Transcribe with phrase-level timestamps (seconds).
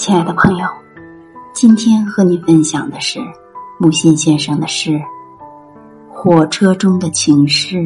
[0.00, 0.66] 亲爱的朋友，
[1.52, 3.20] 今天和你分享的是
[3.78, 4.92] 木心先生的诗
[6.08, 7.76] 《火车中的情诗》。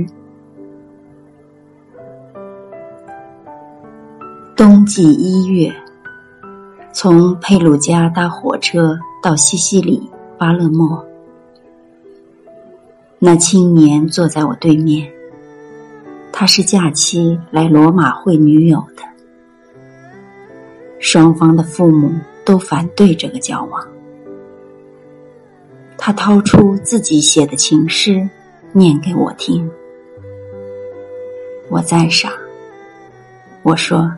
[4.54, 5.74] 冬季一月，
[6.92, 10.08] 从佩鲁加搭火车到西西里
[10.38, 11.04] 巴勒莫，
[13.18, 15.10] 那青年坐在我对面，
[16.32, 19.02] 他是假期来罗马会女友的。
[21.14, 22.10] 双方的父母
[22.44, 23.86] 都反对这个交往。
[25.96, 28.28] 他掏出自己写的情诗，
[28.72, 29.70] 念给我听。
[31.70, 32.32] 我赞赏。
[33.62, 34.12] 我说：“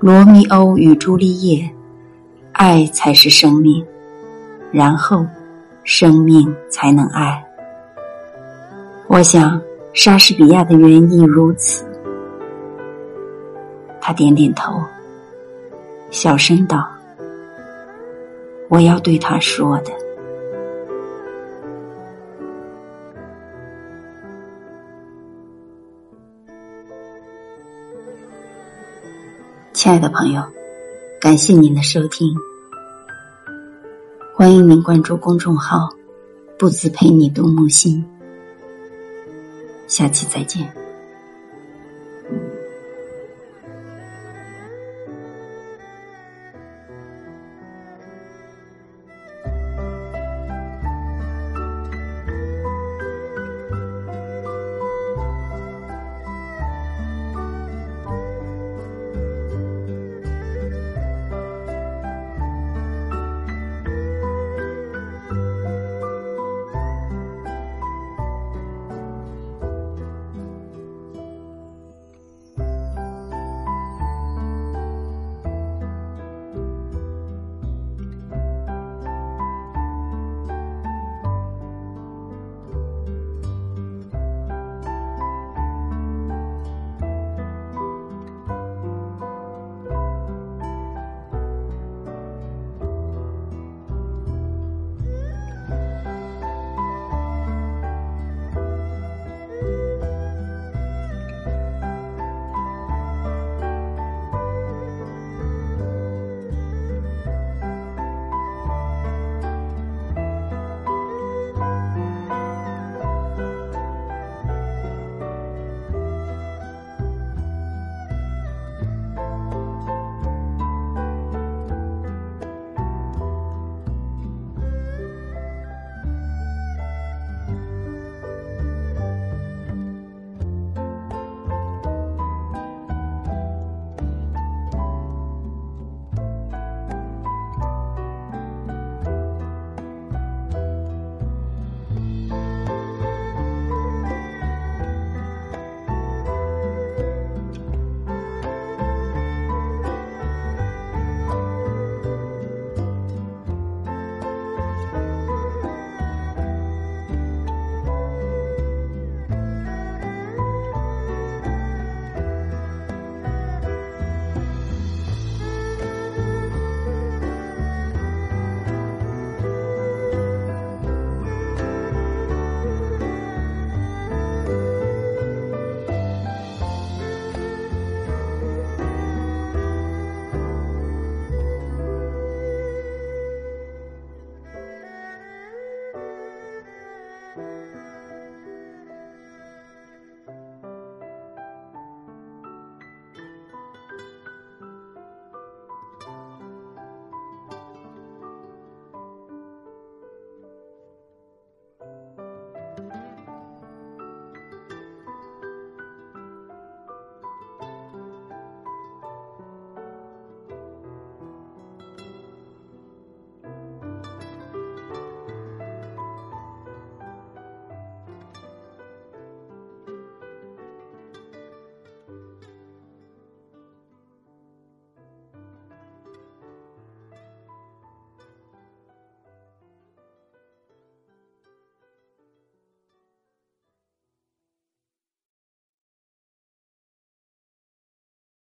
[0.00, 1.70] 罗密欧与朱丽叶，
[2.52, 3.84] 爱才是生命，
[4.72, 5.26] 然后
[5.84, 7.46] 生命才能爱。”
[9.06, 9.60] 我想
[9.92, 11.84] 莎士比亚的原意如此。
[14.00, 14.82] 他点点头。
[16.10, 16.86] 小声道
[18.68, 19.92] ：“我要对他说的，
[29.72, 30.42] 亲爱的朋友，
[31.20, 32.28] 感谢您的收听，
[34.34, 35.88] 欢迎您关注公众号
[36.58, 38.04] ‘不自陪你读木心’，
[39.86, 40.70] 下期再见。”